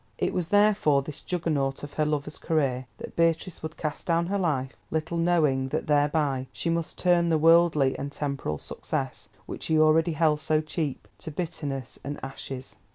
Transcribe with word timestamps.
It 0.17 0.33
was 0.33 0.47
therefore 0.47 1.03
this 1.03 1.21
Juggernaut 1.21 1.83
of 1.83 1.93
her 1.93 2.05
lover's 2.05 2.39
career 2.39 2.87
that 2.97 3.15
Beatrice 3.15 3.61
would 3.61 3.77
cast 3.77 4.07
down 4.07 4.25
her 4.33 4.39
life, 4.39 4.75
little 4.89 5.15
knowing 5.19 5.67
that 5.69 5.85
thereby 5.85 6.47
she 6.51 6.71
must 6.71 6.97
turn 6.97 7.29
the 7.29 7.37
worldly 7.37 7.95
and 7.99 8.11
temporal 8.11 8.57
success, 8.57 9.29
which 9.45 9.67
he 9.67 9.77
already 9.79 10.13
held 10.13 10.39
so 10.39 10.59
cheap, 10.59 11.07
to 11.19 11.29
bitterness 11.29 11.99
and 12.03 12.19
ashes. 12.23 12.77